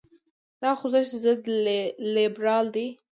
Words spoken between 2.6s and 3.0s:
دی.